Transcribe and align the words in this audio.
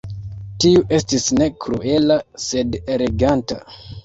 Tiu 0.63 0.79
estis 0.99 1.27
ne 1.41 1.49
kruela, 1.67 2.19
sed 2.47 2.79
eleganta. 2.97 3.61